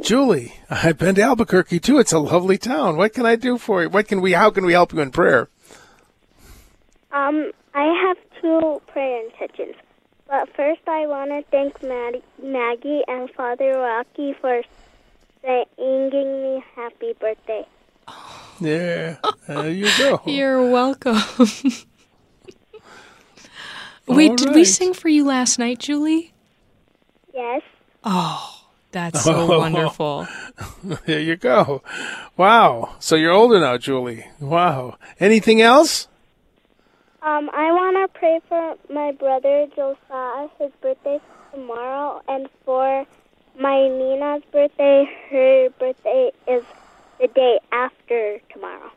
Julie, 0.03 0.55
I've 0.71 0.99
been 0.99 1.15
to 1.17 1.23
Albuquerque 1.23 1.81
too. 1.81 1.99
It's 1.99 2.13
a 2.13 2.19
lovely 2.19 2.59
town. 2.59 2.97
What 2.97 3.15
can 3.15 3.27
I 3.27 3.37
do 3.37 3.59
for 3.59 3.83
you? 3.83 3.89
What 3.89 4.09
can 4.09 4.21
we 4.21 4.33
how 4.33 4.51
can 4.51 4.65
we 4.67 4.73
help 4.73 4.93
you 4.93 5.01
in 5.01 5.11
prayer? 5.11 5.49
Um, 7.13 7.51
I 7.75 7.85
have 8.07 8.17
two 8.41 8.81
prayer 8.89 9.25
intentions. 9.25 9.75
But 10.29 10.49
first, 10.57 10.81
I 10.87 11.07
want 11.07 11.31
to 11.31 11.43
thank 11.51 11.83
Maddie, 11.83 12.23
Maggie 12.43 13.03
and 13.07 13.31
Father 13.31 13.73
Rocky 13.79 14.35
for 14.41 14.63
singing 15.43 16.43
me 16.43 16.65
happy 16.75 17.13
birthday. 17.19 17.65
Yeah. 18.61 19.17
There 19.47 19.71
you 19.71 19.89
go. 19.99 20.21
You're 20.27 20.71
welcome. 20.71 21.19
Wait, 24.07 24.31
All 24.31 24.37
did 24.37 24.55
we 24.55 24.65
sing 24.65 24.95
for 24.95 25.09
you 25.09 25.25
last 25.25 25.59
night, 25.59 25.79
Julie? 25.81 26.33
Yes. 27.35 27.63
Oh, 28.05 28.66
that's 28.97 29.23
so 29.29 29.35
Oh. 29.35 29.59
wonderful. 29.59 30.27
There 31.07 31.21
you 31.21 31.37
go. 31.37 31.83
Wow. 32.37 32.97
So 32.99 33.15
you're 33.17 33.33
older 33.33 33.61
now, 33.61 33.77
Julie. 33.77 34.25
Wow. 34.41 34.97
Anything 35.21 35.61
else? 35.61 36.09
Um, 37.23 37.51
I 37.53 37.73
want 37.73 37.97
to 38.13 38.19
pray 38.19 38.41
for 38.49 38.77
my 38.93 39.13
brother 39.13 39.67
Josiah. 39.77 40.49
His 40.59 40.71
birthday's 40.81 41.21
tomorrow, 41.53 42.23
and 42.29 42.49
for 42.65 43.05
my 43.59 43.89
Nina's 43.89 44.43
birthday. 44.53 45.05
Her 45.31 45.69
birthday 45.79 46.31
is 46.49 46.65
the 47.21 47.29
day 47.29 47.59
after 47.73 48.39
tomorrow. 48.53 48.91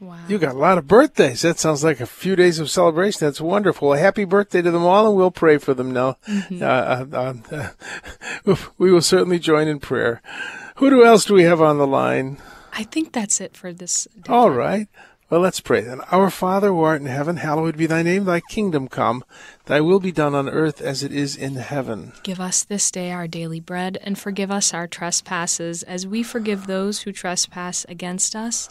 Wow. 0.00 0.18
You 0.28 0.38
got 0.38 0.54
a 0.54 0.58
lot 0.58 0.78
of 0.78 0.86
birthdays. 0.86 1.42
That 1.42 1.58
sounds 1.58 1.82
like 1.82 2.00
a 2.00 2.06
few 2.06 2.36
days 2.36 2.60
of 2.60 2.70
celebration. 2.70 3.26
That's 3.26 3.40
wonderful. 3.40 3.92
A 3.92 3.98
happy 3.98 4.24
birthday 4.24 4.62
to 4.62 4.70
them 4.70 4.84
all, 4.84 5.08
and 5.08 5.16
we'll 5.16 5.32
pray 5.32 5.58
for 5.58 5.74
them 5.74 5.92
now. 5.92 6.16
Uh, 6.60 7.04
uh, 7.12 7.34
uh, 7.50 8.54
we 8.78 8.92
will 8.92 9.00
certainly 9.00 9.38
join 9.38 9.66
in 9.66 9.80
prayer. 9.80 10.22
Who 10.76 10.90
do 10.90 11.04
else 11.04 11.24
do 11.24 11.34
we 11.34 11.42
have 11.42 11.60
on 11.60 11.78
the 11.78 11.86
line? 11.86 12.38
I 12.72 12.84
think 12.84 13.12
that's 13.12 13.40
it 13.40 13.56
for 13.56 13.72
this. 13.72 14.06
Day. 14.14 14.32
All 14.32 14.50
right. 14.50 14.86
Well, 15.30 15.40
let's 15.40 15.60
pray 15.60 15.82
then. 15.82 16.00
Our 16.12 16.30
Father 16.30 16.68
who 16.68 16.80
art 16.80 17.02
in 17.02 17.06
heaven, 17.06 17.36
hallowed 17.36 17.76
be 17.76 17.86
thy 17.86 18.02
name. 18.02 18.24
Thy 18.24 18.40
kingdom 18.40 18.88
come. 18.88 19.24
Thy 19.66 19.80
will 19.80 20.00
be 20.00 20.12
done 20.12 20.34
on 20.34 20.48
earth 20.48 20.80
as 20.80 21.02
it 21.02 21.12
is 21.12 21.36
in 21.36 21.56
heaven. 21.56 22.12
Give 22.22 22.40
us 22.40 22.64
this 22.64 22.90
day 22.90 23.10
our 23.10 23.28
daily 23.28 23.60
bread, 23.60 23.98
and 24.02 24.18
forgive 24.18 24.50
us 24.50 24.72
our 24.72 24.86
trespasses, 24.86 25.82
as 25.82 26.06
we 26.06 26.22
forgive 26.22 26.66
those 26.66 27.02
who 27.02 27.12
trespass 27.12 27.84
against 27.90 28.34
us. 28.34 28.70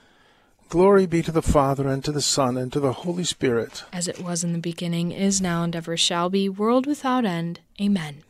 Glory 0.71 1.05
be 1.05 1.21
to 1.21 1.33
the 1.33 1.41
Father, 1.41 1.85
and 1.89 2.01
to 2.05 2.13
the 2.13 2.21
Son, 2.21 2.55
and 2.55 2.71
to 2.71 2.79
the 2.79 2.93
Holy 2.93 3.25
Spirit. 3.25 3.83
As 3.91 4.07
it 4.07 4.23
was 4.23 4.41
in 4.41 4.53
the 4.53 4.57
beginning, 4.57 5.11
is 5.11 5.41
now, 5.41 5.63
and 5.63 5.75
ever 5.75 5.97
shall 5.97 6.29
be, 6.29 6.47
world 6.47 6.85
without 6.87 7.25
end. 7.25 7.59
Amen. 7.81 8.23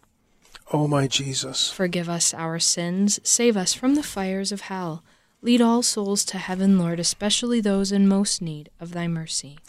O 0.73 0.87
my 0.87 1.05
Jesus, 1.05 1.69
Forgive 1.69 2.09
us 2.09 2.33
our 2.33 2.57
sins, 2.57 3.19
save 3.23 3.55
us 3.55 3.75
from 3.75 3.93
the 3.93 4.01
fires 4.01 4.51
of 4.51 4.61
hell. 4.61 5.03
Lead 5.43 5.61
all 5.61 5.83
souls 5.83 6.25
to 6.25 6.39
heaven, 6.39 6.79
Lord, 6.79 6.99
especially 6.99 7.61
those 7.61 7.91
in 7.91 8.07
most 8.07 8.41
need 8.41 8.71
of 8.79 8.93
thy 8.93 9.07
mercy. 9.07 9.59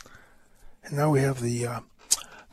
and 0.83 0.97
now 0.97 1.11
we 1.11 1.21
have 1.21 1.43
the 1.43 1.67
uh, 1.67 1.81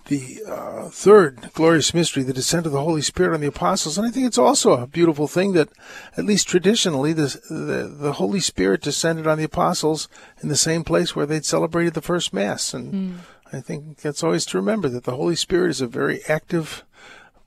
the 0.09 0.43
uh, 0.47 0.89
third 0.89 1.51
glorious 1.53 1.93
mystery, 1.93 2.23
the 2.23 2.33
descent 2.33 2.65
of 2.65 2.71
the 2.71 2.81
Holy 2.81 3.01
Spirit 3.01 3.33
on 3.33 3.41
the 3.41 3.47
apostles, 3.47 3.97
and 3.97 4.05
I 4.05 4.11
think 4.11 4.25
it's 4.25 4.37
also 4.37 4.73
a 4.73 4.87
beautiful 4.87 5.27
thing 5.27 5.53
that, 5.53 5.69
at 6.17 6.25
least 6.25 6.47
traditionally, 6.47 7.13
the 7.13 7.39
the, 7.49 7.87
the 7.87 8.13
Holy 8.13 8.39
Spirit 8.39 8.81
descended 8.81 9.27
on 9.27 9.37
the 9.37 9.43
apostles 9.43 10.09
in 10.41 10.49
the 10.49 10.57
same 10.57 10.83
place 10.83 11.15
where 11.15 11.25
they'd 11.25 11.45
celebrated 11.45 11.93
the 11.93 12.01
first 12.01 12.33
Mass, 12.33 12.73
and 12.73 13.21
I 13.53 13.61
think 13.61 13.97
that's 13.97 14.23
always 14.23 14.45
to 14.47 14.57
remember 14.57 14.89
that 14.89 15.05
the 15.05 15.15
Holy 15.15 15.35
Spirit 15.35 15.69
is 15.69 15.81
a 15.81 15.87
very 15.87 16.21
active 16.27 16.83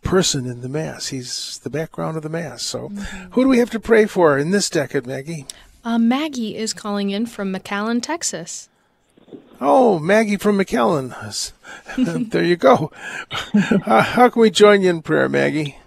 person 0.03 0.47
in 0.47 0.61
the 0.63 0.69
Mass. 0.69 1.09
He's 1.09 1.59
the 1.61 1.71
background 1.71 2.17
of 2.17 2.23
the 2.23 2.29
Mass. 2.29 2.63
So, 2.63 2.89
who 3.33 3.43
do 3.43 3.49
we 3.49 3.59
have 3.59 3.71
to 3.71 3.81
pray 3.81 4.07
for 4.07 4.39
in 4.39 4.51
this 4.51 4.71
decade, 4.71 5.07
Maggie? 5.07 5.47
Uh, 5.85 5.99
Maggie 5.99 6.57
is 6.57 6.73
calling 6.73 7.11
in 7.11 7.27
from 7.27 7.53
McAllen, 7.53 8.01
Texas. 8.03 8.69
Oh, 9.61 9.99
Maggie 9.99 10.37
from 10.37 10.59
McAllen. 10.59 11.53
there 12.31 12.43
you 12.45 12.57
go. 12.57 12.91
Uh, 13.87 14.03
how 14.03 14.29
can 14.29 14.43
we 14.43 14.51
join 14.51 14.83
you 14.83 14.91
in 14.91 15.03
prayer, 15.03 15.29
Maggie? 15.29 15.79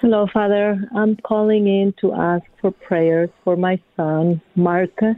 Hello, 0.00 0.26
Father. 0.32 0.78
I'm 0.94 1.16
calling 1.16 1.66
in 1.66 1.94
to 2.00 2.12
ask 2.14 2.44
for 2.60 2.70
prayers 2.70 3.30
for 3.44 3.56
my 3.56 3.80
son, 3.96 4.40
Marcus. 4.54 5.16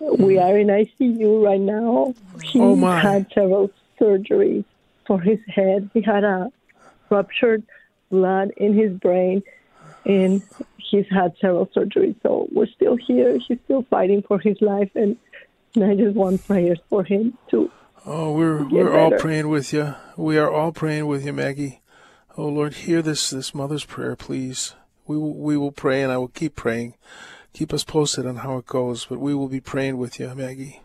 We 0.00 0.38
are 0.38 0.58
in 0.58 0.66
ICU 0.68 1.44
right 1.44 1.60
now. 1.60 2.14
He 2.42 2.60
Oh, 2.60 2.76
my. 2.76 3.00
had 3.00 3.26
several 3.34 3.70
surgeries 4.00 4.64
for 5.06 5.20
his 5.20 5.38
head. 5.48 5.88
He 5.94 6.02
had 6.02 6.24
a 6.24 6.52
ruptured 7.10 7.62
blood 8.10 8.50
in 8.56 8.74
his 8.74 8.92
brain, 8.92 9.42
and 10.04 10.42
he's 10.76 11.06
had 11.10 11.34
several 11.40 11.66
surgeries. 11.68 12.14
So 12.22 12.48
we're 12.52 12.66
still 12.66 12.96
here. 12.96 13.38
He's 13.38 13.58
still 13.64 13.82
fighting 13.90 14.22
for 14.22 14.38
his 14.38 14.60
life, 14.60 14.90
and, 14.94 15.16
and 15.82 15.90
I 15.90 15.94
just 15.94 16.16
want 16.16 16.46
prayers 16.46 16.78
for 16.88 17.04
him 17.04 17.36
too. 17.50 17.70
Oh, 18.04 18.32
we're 18.32 18.64
we're 18.64 18.98
all 18.98 19.12
praying 19.12 19.48
with 19.48 19.72
you. 19.72 19.94
We 20.16 20.38
are 20.38 20.50
all 20.50 20.72
praying 20.72 21.06
with 21.06 21.24
you, 21.24 21.32
Maggie. 21.32 21.80
Oh 22.36 22.48
Lord, 22.48 22.74
hear 22.74 23.02
this 23.02 23.30
this 23.30 23.54
mother's 23.54 23.84
prayer, 23.84 24.16
please. 24.16 24.74
We 25.06 25.16
will 25.16 25.34
we 25.34 25.56
will 25.56 25.72
pray, 25.72 26.02
and 26.02 26.12
I 26.12 26.18
will 26.18 26.28
keep 26.28 26.56
praying. 26.56 26.94
Keep 27.52 27.72
us 27.72 27.84
posted 27.84 28.26
on 28.26 28.36
how 28.36 28.58
it 28.58 28.66
goes, 28.66 29.06
but 29.06 29.18
we 29.18 29.34
will 29.34 29.48
be 29.48 29.60
praying 29.60 29.98
with 29.98 30.20
you, 30.20 30.32
Maggie. 30.34 30.82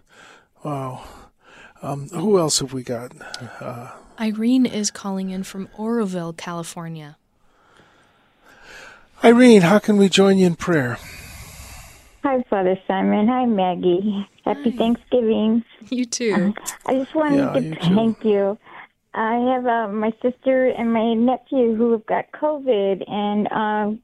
Wow. 0.64 1.04
Um, 1.82 2.10
who 2.10 2.40
else 2.40 2.60
have 2.60 2.72
we 2.72 2.84
got? 2.84 3.12
Uh, 3.60 3.92
Irene 4.20 4.66
is 4.66 4.90
calling 4.90 5.30
in 5.30 5.44
from 5.44 5.68
Oroville, 5.78 6.34
California. 6.34 7.18
Irene, 9.24 9.62
how 9.62 9.80
can 9.80 9.98
we 9.98 10.08
join 10.10 10.38
you 10.38 10.48
in 10.48 10.56
prayer? 10.56 10.98
Hi, 12.24 12.42
Father 12.50 12.78
Simon. 12.88 13.28
Hi, 13.28 13.46
Maggie. 13.46 14.26
Happy 14.46 14.72
Thanksgiving. 14.72 15.64
You 15.90 16.06
too. 16.06 16.54
I 16.86 16.96
just 16.96 17.14
wanted 17.14 17.38
Yeah, 17.38 17.54
to 17.54 17.62
you 17.62 17.76
too. 17.76 17.96
thank 17.96 18.24
you. 18.24 18.58
I 19.14 19.36
have 19.54 19.66
uh, 19.66 19.88
my 19.90 20.12
sister 20.22 20.68
and 20.68 20.92
my 20.92 21.14
nephew 21.14 21.76
who 21.76 21.92
have 21.92 22.06
got 22.06 22.32
COVID, 22.32 23.10
and 23.10 23.52
um, 23.52 24.00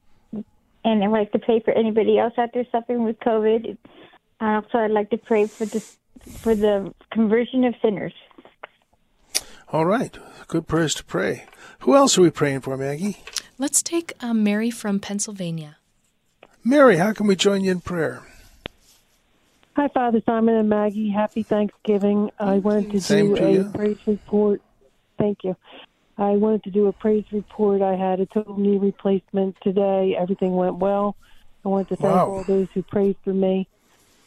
and 0.84 1.02
I'd 1.02 1.08
like 1.10 1.32
to 1.32 1.38
pray 1.38 1.60
for 1.60 1.72
anybody 1.72 2.18
else 2.18 2.34
out 2.38 2.50
there 2.54 2.66
suffering 2.70 3.04
with 3.04 3.18
COVID. 3.20 3.76
Also, 4.40 4.78
I'd 4.78 4.90
like 4.92 5.10
to 5.10 5.18
pray 5.18 5.46
for 5.46 5.64
the 5.64 5.80
for 6.38 6.54
the 6.54 6.94
conversion 7.10 7.64
of 7.64 7.74
sinners. 7.82 8.12
All 9.72 9.86
right, 9.86 10.16
good 10.46 10.66
prayers 10.68 10.94
to 10.96 11.04
pray. 11.04 11.46
Who 11.80 11.96
else 11.96 12.18
are 12.18 12.22
we 12.22 12.30
praying 12.30 12.60
for, 12.60 12.76
Maggie? 12.76 13.16
Let's 13.58 13.82
take 13.82 14.12
uh, 14.20 14.34
Mary 14.34 14.70
from 14.70 15.00
Pennsylvania. 15.00 15.78
Mary, 16.64 16.96
how 16.96 17.12
can 17.12 17.26
we 17.26 17.36
join 17.36 17.62
you 17.64 17.70
in 17.72 17.80
prayer? 17.80 18.22
Hi, 19.76 19.88
Father 19.94 20.20
Simon 20.26 20.56
and 20.56 20.68
Maggie. 20.68 21.10
Happy 21.10 21.44
Thanksgiving. 21.48 22.30
I 22.38 22.58
wanted 22.58 22.90
to 22.90 23.00
Same 23.00 23.28
do 23.28 23.36
to 23.36 23.44
a 23.44 23.52
you. 23.52 23.72
praise 23.74 23.98
report. 24.06 24.60
Thank 25.18 25.38
you. 25.44 25.56
I 26.18 26.32
wanted 26.32 26.64
to 26.64 26.70
do 26.70 26.88
a 26.88 26.92
praise 26.92 27.24
report. 27.32 27.80
I 27.80 27.94
had 27.96 28.20
a 28.20 28.26
total 28.26 28.58
knee 28.58 28.78
replacement 28.78 29.56
today. 29.62 30.16
Everything 30.20 30.54
went 30.54 30.76
well. 30.78 31.16
I 31.64 31.68
want 31.68 31.88
to 31.88 31.96
thank 31.96 32.12
Wow. 32.12 32.26
all 32.26 32.44
those 32.44 32.68
who 32.74 32.82
prayed 32.82 33.16
for 33.24 33.32
me. 33.32 33.68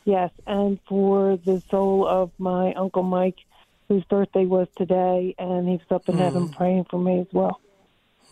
Yes, 0.06 0.32
and 0.48 0.80
for 0.90 1.38
the 1.46 1.62
soul 1.72 2.08
of 2.08 2.32
my 2.40 2.74
Uncle 2.74 3.04
Mike, 3.04 3.38
whose 3.90 4.04
birthday 4.06 4.46
was 4.46 4.68
today, 4.78 5.36
and 5.38 5.68
he's 5.70 5.82
up 5.92 6.10
in 6.10 6.18
heaven 6.18 6.50
Mm. 6.50 6.54
praying 6.56 6.86
for 6.90 7.00
me 7.00 7.20
as 7.22 7.28
well. 7.34 7.63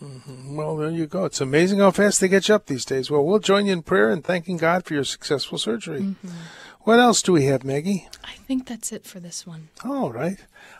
Mm-hmm. 0.02 0.56
Well, 0.56 0.76
there 0.76 0.90
you 0.90 1.06
go. 1.06 1.24
It's 1.24 1.40
amazing 1.40 1.80
how 1.80 1.90
fast 1.90 2.20
they 2.20 2.28
get 2.28 2.48
you 2.48 2.54
up 2.54 2.66
these 2.66 2.84
days. 2.84 3.10
Well, 3.10 3.24
we'll 3.24 3.38
join 3.38 3.66
you 3.66 3.72
in 3.72 3.82
prayer 3.82 4.10
and 4.10 4.22
thanking 4.22 4.56
God 4.56 4.84
for 4.84 4.94
your 4.94 5.04
successful 5.04 5.58
surgery. 5.58 6.00
Mm-hmm. 6.00 6.28
What 6.80 6.98
else 6.98 7.22
do 7.22 7.32
we 7.32 7.44
have, 7.44 7.62
Maggie? 7.62 8.08
I 8.24 8.34
think 8.48 8.66
that's 8.66 8.90
it 8.90 9.04
for 9.04 9.20
this 9.20 9.46
one. 9.46 9.68
All 9.84 10.10
right. 10.12 10.38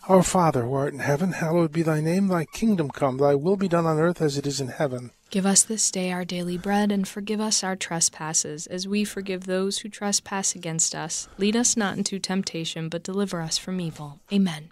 Our 0.09 0.25
Father, 0.25 0.63
who 0.63 0.75
art 0.75 0.93
in 0.93 0.99
heaven, 0.99 1.31
hallowed 1.31 1.71
be 1.71 1.83
thy 1.83 2.01
name. 2.01 2.27
Thy 2.27 2.45
kingdom 2.47 2.91
come. 2.91 3.19
Thy 3.19 3.37
will 3.37 3.57
be 3.57 3.69
done 3.69 3.87
on 3.87 4.01
earth 4.01 4.21
as 4.21 4.37
it 4.37 4.45
is 4.45 4.61
in 4.61 4.69
heaven. 4.69 5.13
Give 5.31 5.47
us 5.47 5.63
this 5.63 5.89
day 5.93 6.11
our 6.11 6.25
daily 6.25 6.59
bread, 6.59 6.91
and 6.91 7.07
forgive 7.07 7.41
us 7.41 7.63
our 7.63 7.77
trespasses, 7.77 8.67
as 8.67 8.89
we 8.89 9.05
forgive 9.05 9.47
those 9.47 9.79
who 9.79 9.89
trespass 9.89 10.57
against 10.57 10.93
us. 10.93 11.29
Lead 11.39 11.55
us 11.55 11.77
not 11.77 11.97
into 11.97 12.19
temptation, 12.19 12.89
but 12.89 13.05
deliver 13.05 13.41
us 13.41 13.57
from 13.57 13.81
evil. 13.81 14.19
Amen. 14.33 14.72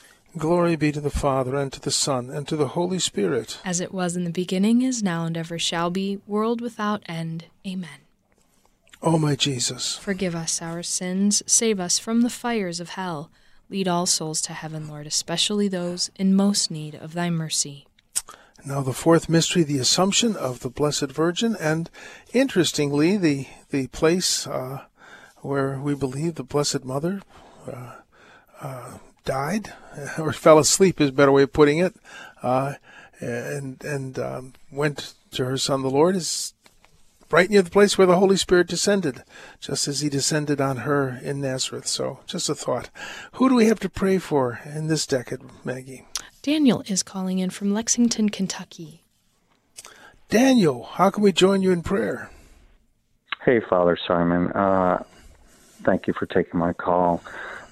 Glory 0.37 0.77
be 0.77 0.91
to 0.93 1.01
the 1.01 1.09
Father, 1.09 1.57
and 1.57 1.73
to 1.73 1.81
the 1.81 1.91
Son, 1.91 2.29
and 2.29 2.47
to 2.47 2.55
the 2.55 2.69
Holy 2.69 2.99
Spirit. 2.99 3.59
As 3.65 3.81
it 3.81 3.93
was 3.93 4.15
in 4.15 4.23
the 4.23 4.29
beginning, 4.29 4.81
is 4.81 5.03
now, 5.03 5.25
and 5.25 5.35
ever 5.35 5.59
shall 5.59 5.89
be, 5.89 6.21
world 6.25 6.61
without 6.61 7.03
end. 7.05 7.45
Amen. 7.67 7.99
O 9.01 9.17
my 9.17 9.35
Jesus, 9.35 9.97
Forgive 9.97 10.35
us 10.35 10.61
our 10.61 10.83
sins, 10.83 11.41
save 11.45 11.79
us 11.79 11.97
from 11.99 12.21
the 12.21 12.29
fires 12.29 12.79
of 12.79 12.89
hell. 12.89 13.29
Lead 13.69 13.87
all 13.87 14.05
souls 14.05 14.41
to 14.41 14.53
heaven, 14.53 14.87
Lord, 14.87 15.07
especially 15.07 15.67
those 15.67 16.11
in 16.15 16.35
most 16.35 16.69
need 16.69 16.95
of 16.95 17.13
thy 17.13 17.29
mercy. 17.29 17.87
Now 18.63 18.81
the 18.81 18.93
fourth 18.93 19.27
mystery, 19.27 19.63
the 19.63 19.79
Assumption 19.79 20.35
of 20.35 20.59
the 20.59 20.69
Blessed 20.69 21.11
Virgin, 21.11 21.57
and 21.59 21.89
interestingly, 22.31 23.17
the 23.17 23.47
the 23.71 23.87
place 23.87 24.45
uh, 24.45 24.83
where 25.37 25.79
we 25.79 25.95
believe 25.95 26.35
the 26.35 26.43
Blessed 26.43 26.85
Mother 26.85 27.21
uh, 27.67 27.95
uh, 28.61 28.97
died 29.25 29.73
or 30.17 30.33
fell 30.33 30.59
asleep 30.59 30.99
is 30.99 31.09
a 31.09 31.13
better 31.13 31.31
way 31.31 31.43
of 31.43 31.53
putting 31.53 31.79
it, 31.79 31.95
uh, 32.43 32.73
and 33.19 33.83
and 33.83 34.17
um, 34.19 34.53
went 34.71 35.13
to 35.31 35.45
her 35.45 35.57
Son 35.57 35.81
the 35.81 35.89
Lord 35.89 36.15
is 36.15 36.53
right 37.29 37.49
near 37.49 37.61
the 37.61 37.69
place 37.69 37.97
where 37.97 38.07
the 38.07 38.17
Holy 38.17 38.35
Spirit 38.35 38.67
descended, 38.67 39.23
just 39.59 39.87
as 39.87 40.01
He 40.01 40.09
descended 40.09 40.59
on 40.59 40.77
her 40.77 41.19
in 41.23 41.41
Nazareth. 41.41 41.87
So, 41.87 42.19
just 42.25 42.49
a 42.49 42.55
thought. 42.55 42.89
Who 43.33 43.49
do 43.49 43.55
we 43.55 43.67
have 43.67 43.79
to 43.81 43.89
pray 43.89 44.17
for 44.17 44.59
in 44.65 44.87
this 44.87 45.05
decade, 45.07 45.39
Maggie? 45.63 46.05
Daniel 46.41 46.83
is 46.87 47.03
calling 47.03 47.39
in 47.39 47.49
from 47.51 47.73
Lexington, 47.73 48.29
Kentucky. 48.29 49.03
Daniel, 50.29 50.83
how 50.83 51.09
can 51.09 51.23
we 51.23 51.31
join 51.31 51.61
you 51.61 51.71
in 51.71 51.83
prayer? 51.83 52.31
Hey, 53.43 53.59
Father 53.59 53.97
Simon. 54.07 54.51
Uh, 54.51 55.03
thank 55.83 56.07
you 56.07 56.13
for 56.13 56.25
taking 56.25 56.59
my 56.59 56.73
call. 56.73 57.21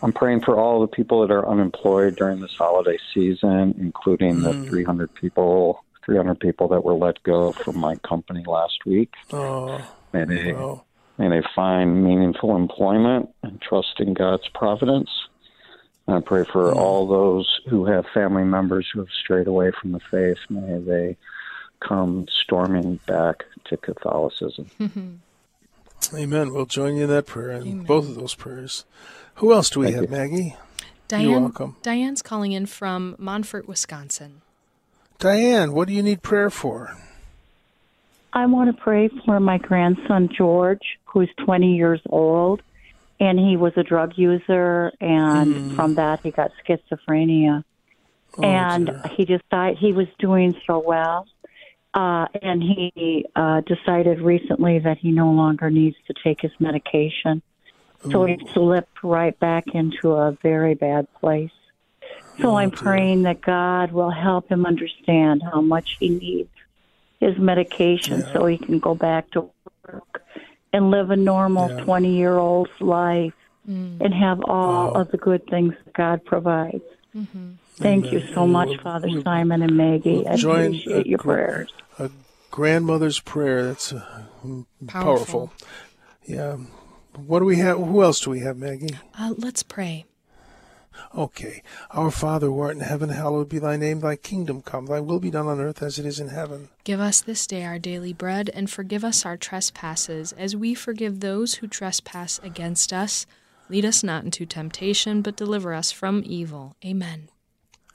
I'm 0.02 0.14
praying 0.14 0.42
for 0.42 0.58
all 0.58 0.82
the 0.82 0.88
people 0.88 1.22
that 1.22 1.34
are 1.34 1.48
unemployed 1.48 2.16
during 2.16 2.40
this 2.40 2.56
holiday 2.56 2.98
season, 3.14 3.76
including 3.80 4.42
the 4.42 4.54
mm. 4.54 4.70
300 4.70 5.14
people, 5.14 5.84
300 6.06 6.40
people 6.40 6.68
that 6.70 6.84
were 6.84 6.94
let 6.94 7.22
go 7.24 7.52
from 7.52 7.78
my 7.78 7.96
company 7.96 8.44
last 8.48 8.86
week. 8.86 9.14
Oh, 9.32 9.82
May 10.14 10.26
they, 10.26 10.52
no. 10.54 10.84
may 11.18 11.30
they 11.30 11.46
find 11.56 12.04
meaningful 12.04 12.56
employment 12.56 13.30
and 13.44 13.62
trust 13.62 14.00
in 14.00 14.14
God's 14.14 14.48
providence. 14.50 15.10
And 16.08 16.18
I 16.18 16.22
pray 16.22 16.46
for 16.46 16.72
mm. 16.72 16.76
all 16.76 17.08
those 17.08 17.60
who 17.68 17.86
have 17.86 18.06
family 18.14 18.46
members 18.46 18.88
who 18.92 19.00
have 19.00 19.12
strayed 19.12 19.48
away 19.48 19.72
from 19.72 19.92
the 19.92 20.00
faith. 20.00 20.38
May 20.50 20.80
they 20.80 21.18
come 21.82 22.28
storming 22.44 23.00
back 23.06 23.46
to 23.66 23.78
Catholicism. 23.78 24.70
Amen. 26.14 26.54
We'll 26.54 26.66
join 26.66 26.96
you 26.96 27.04
in 27.04 27.10
that 27.10 27.26
prayer 27.26 27.52
and 27.52 27.86
both 27.86 28.08
of 28.10 28.16
those 28.16 28.36
prayers. 28.36 28.86
Who 29.36 29.54
else 29.54 29.70
do 29.70 29.82
we 29.82 29.88
Thank 29.88 29.96
have, 29.96 30.06
you. 30.06 30.10
Maggie? 30.10 30.56
Diane, 31.08 31.30
You're 31.30 31.40
welcome. 31.40 31.76
Diane's 31.82 32.22
calling 32.22 32.52
in 32.52 32.66
from 32.66 33.16
Montfort, 33.18 33.68
Wisconsin. 33.68 34.42
Diane, 35.18 35.74
what 35.74 35.88
do 35.88 35.94
you 35.94 36.04
need 36.04 36.22
prayer 36.22 36.50
for? 36.50 36.96
I 38.32 38.46
want 38.46 38.76
to 38.76 38.82
pray 38.82 39.10
for 39.26 39.40
my 39.40 39.58
grandson 39.58 40.30
George, 40.36 41.00
who's 41.06 41.30
20 41.46 41.76
years 41.76 42.00
old, 42.10 42.62
and 43.20 43.40
he 43.40 43.58
was 43.58 43.74
a 43.76 43.84
drug 43.84 44.14
user, 44.18 44.92
and 45.02 45.56
hmm. 45.56 45.76
from 45.76 45.96
that 45.96 46.22
he 46.22 46.32
got 46.32 46.52
schizophrenia, 46.66 47.64
Oh, 48.38 48.44
and 48.44 48.86
dear. 48.86 49.04
he 49.18 49.26
decided 49.26 49.80
he 49.80 49.92
was 49.92 50.08
doing 50.20 50.56
so 50.68 50.78
well, 50.86 51.28
uh, 51.94 52.28
and 52.42 52.62
he 52.62 53.26
uh, 53.36 53.62
decided 53.62 54.22
recently 54.22 54.80
that 54.80 54.98
he 54.98 55.12
no 55.12 55.32
longer 55.32 55.70
needs 55.70 55.96
to 56.08 56.14
take 56.24 56.42
his 56.42 56.52
medication, 56.60 57.42
so 58.12 58.26
he 58.26 58.38
slipped 58.54 59.04
right 59.04 59.38
back 59.40 59.66
into 59.74 60.12
a 60.12 60.38
very 60.42 60.74
bad 60.76 61.08
place. 61.20 61.52
So 62.42 62.56
I'm 62.56 62.72
praying 62.72 63.24
that 63.24 63.42
God 63.42 63.92
will 63.92 64.12
help 64.12 64.50
him 64.50 64.66
understand 64.66 65.42
how 65.44 65.62
much 65.62 65.98
he 66.00 66.10
needs 66.10 66.50
his 67.20 67.38
medication 67.38 68.24
so 68.34 68.46
he 68.46 68.58
can 68.58 68.80
go 68.80 68.96
back 68.96 69.30
to 69.32 69.50
work 69.86 70.24
and 70.72 70.90
live 70.90 71.12
a 71.12 71.18
normal 71.18 71.70
Yeah. 71.70 71.84
20 71.84 72.16
year 72.16 72.38
old's 72.38 72.72
life 72.80 73.34
Mm. 73.70 74.00
and 74.00 74.14
have 74.14 74.42
all 74.46 74.86
Wow. 74.94 75.02
of 75.02 75.12
the 75.12 75.18
good 75.18 75.46
things 75.48 75.74
that 75.84 75.94
God 75.94 76.24
provides. 76.24 76.84
Mm-hmm. 77.16 77.50
Thank 77.80 78.12
you 78.12 78.22
so 78.34 78.46
much, 78.46 78.68
We'll- 78.70 78.78
Father 78.80 79.08
we'll- 79.10 79.24
Simon 79.24 79.62
and 79.62 79.76
Maggie. 79.78 80.28
I 80.28 80.36
join, 80.36 80.68
appreciate 80.68 81.06
uh, 81.06 81.10
your 81.10 81.18
gr- 81.18 81.24
prayers. 81.34 81.70
A 81.98 82.10
grandmother's 82.52 83.20
prayer. 83.20 83.64
That's 83.66 83.94
uh, 83.94 84.24
Powerful. 84.88 84.88
powerful. 84.88 85.54
Yeah. 86.26 86.58
What 87.16 87.40
do 87.40 87.46
we 87.46 87.58
have? 87.58 87.78
Who 87.78 88.04
else 88.04 88.20
do 88.22 88.30
we 88.30 88.40
have, 88.42 88.58
Maggie? 88.58 88.96
Uh, 89.18 89.34
let's 89.38 89.64
pray. 89.64 90.06
Okay. 91.16 91.64
Our 91.92 92.12
Father 92.12 92.48
who 92.48 92.60
art 92.60 92.76
in 92.76 92.82
heaven, 92.82 93.10
hallowed 93.10 93.50
be 93.50 93.58
thy 93.60 93.78
name. 93.78 94.02
Thy 94.02 94.16
kingdom 94.18 94.62
come. 94.62 94.86
Thy 94.86 95.00
will 95.00 95.20
be 95.20 95.32
done 95.32 95.48
on 95.48 95.60
earth 95.60 95.82
as 95.82 95.98
it 95.98 96.06
is 96.06 96.20
in 96.20 96.28
heaven. 96.30 96.70
Give 96.84 97.00
us 97.00 97.22
this 97.22 97.48
day 97.48 97.64
our 97.66 97.80
daily 97.80 98.14
bread, 98.14 98.50
and 98.54 98.70
forgive 98.70 99.04
us 99.06 99.26
our 99.26 99.38
trespasses, 99.38 100.34
as 100.34 100.56
we 100.56 100.74
forgive 100.74 101.20
those 101.22 101.56
who 101.56 101.68
trespass 101.68 102.40
against 102.44 102.92
us. 102.94 103.26
Lead 103.70 103.86
us 103.86 104.04
not 104.04 104.24
into 104.26 104.46
temptation, 104.46 105.22
but 105.22 105.36
deliver 105.38 105.74
us 105.74 105.92
from 105.92 106.22
evil. 106.26 106.76
Amen. 106.86 107.30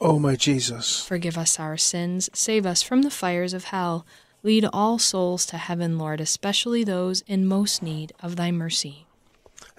O 0.00 0.18
my 0.18 0.34
Jesus, 0.34 1.04
Forgive 1.04 1.36
us 1.36 1.60
our 1.60 1.76
sins, 1.76 2.30
save 2.32 2.64
us 2.64 2.82
from 2.82 3.02
the 3.02 3.10
fires 3.10 3.52
of 3.52 3.64
hell. 3.64 4.06
Lead 4.42 4.64
all 4.72 4.98
souls 4.98 5.44
to 5.46 5.58
heaven, 5.58 5.98
Lord, 5.98 6.20
especially 6.20 6.84
those 6.84 7.20
in 7.26 7.46
most 7.46 7.82
need 7.82 8.12
of 8.22 8.36
thy 8.36 8.50
mercy. 8.50 9.04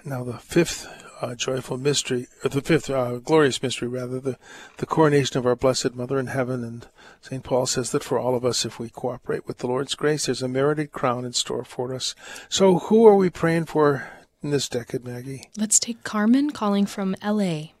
now 0.04 0.22
the 0.22 0.38
fifth 0.38 0.86
uh, 1.20 1.34
joyful 1.34 1.78
mystery, 1.78 2.26
or 2.44 2.50
the 2.50 2.60
fifth 2.60 2.90
uh, 2.90 3.18
glorious 3.18 3.62
mystery, 3.62 3.88
rather, 3.88 4.18
the, 4.20 4.36
the 4.78 4.86
coronation 4.86 5.38
of 5.38 5.46
our 5.46 5.54
Blessed 5.56 5.94
Mother 5.94 6.18
in 6.18 6.26
heaven. 6.26 6.64
And 6.64 6.86
St. 7.20 7.42
Paul 7.44 7.66
says 7.66 7.90
that 7.92 8.02
for 8.04 8.18
all 8.18 8.34
of 8.34 8.44
us, 8.44 8.64
if 8.64 8.78
we 8.78 8.88
cooperate 8.90 9.46
with 9.46 9.58
the 9.58 9.68
Lord's 9.68 9.94
grace, 9.94 10.26
there's 10.26 10.42
a 10.42 10.48
merited 10.48 10.90
crown 10.92 11.24
in 11.24 11.32
store 11.32 11.64
for 11.64 11.94
us. 11.94 12.14
So, 12.48 12.78
who 12.78 13.06
are 13.06 13.14
we 13.16 13.30
praying 13.30 13.66
for 13.66 14.08
in 14.42 14.50
this 14.50 14.68
decade, 14.68 15.04
Maggie? 15.04 15.48
Let's 15.56 15.78
take 15.78 16.02
Carmen 16.02 16.50
calling 16.50 16.86
from 16.86 17.14
L.A. 17.22 17.72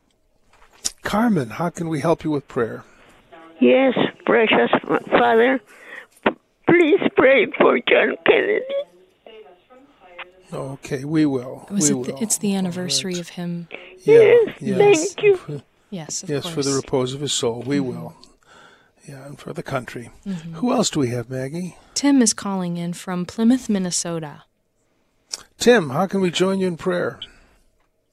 Carmen, 1.02 1.50
how 1.50 1.70
can 1.70 1.88
we 1.88 2.00
help 2.00 2.24
you 2.24 2.30
with 2.30 2.46
prayer? 2.48 2.84
Yes, 3.60 3.94
precious 4.24 4.70
Father, 5.10 5.60
please 6.68 7.00
pray 7.16 7.46
for 7.58 7.78
John 7.88 8.16
Kennedy. 8.26 8.64
Okay, 10.52 11.04
we 11.04 11.24
will. 11.24 11.66
Was 11.70 11.90
we 11.92 12.00
it 12.00 12.06
the, 12.06 12.22
it's 12.22 12.38
the 12.38 12.54
anniversary 12.54 13.18
of 13.18 13.30
him. 13.30 13.68
Yeah, 14.04 14.34
Yes, 14.60 15.14
thank 15.14 15.22
you. 15.22 15.62
Yes, 15.90 16.22
of 16.22 16.28
yes, 16.30 16.42
course. 16.42 16.54
for 16.54 16.62
the 16.62 16.72
repose 16.74 17.14
of 17.14 17.20
his 17.20 17.32
soul, 17.32 17.62
we 17.66 17.80
will. 17.80 18.14
Yeah, 19.08 19.24
and 19.26 19.38
for 19.38 19.52
the 19.52 19.62
country. 19.62 20.10
Mhm. 20.26 20.54
Who 20.54 20.72
else 20.72 20.90
do 20.90 21.00
we 21.00 21.08
have, 21.10 21.28
Maggie? 21.30 21.76
Tim 21.94 22.20
is 22.22 22.32
calling 22.34 22.76
in 22.76 22.92
from 22.92 23.24
Plymouth, 23.26 23.68
Minnesota. 23.68 24.42
Tim, 25.58 25.90
how 25.90 26.06
can 26.06 26.20
we 26.20 26.30
join 26.30 26.60
you 26.60 26.66
in 26.68 26.76
prayer? 26.76 27.18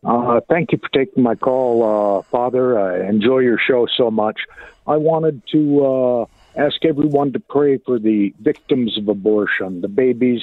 Uh, 0.03 0.39
thank 0.49 0.71
you 0.71 0.77
for 0.77 0.89
taking 0.89 1.23
my 1.23 1.35
call, 1.35 2.19
uh, 2.19 2.21
Father. 2.31 2.79
I 2.79 3.07
enjoy 3.09 3.39
your 3.39 3.57
show 3.59 3.85
so 3.97 4.09
much. 4.09 4.39
I 4.87 4.95
wanted 4.95 5.41
to 5.51 5.85
uh, 5.85 6.25
ask 6.55 6.83
everyone 6.85 7.33
to 7.33 7.39
pray 7.39 7.77
for 7.79 7.99
the 7.99 8.33
victims 8.39 8.97
of 8.97 9.07
abortion, 9.09 9.81
the 9.81 9.87
babies, 9.89 10.41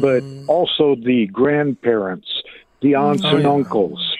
but 0.00 0.22
also 0.48 0.96
the 0.96 1.28
grandparents, 1.32 2.28
the 2.82 2.96
aunts 2.96 3.22
Oh, 3.24 3.36
and 3.36 3.44
yeah. 3.44 3.50
uncles, 3.52 4.16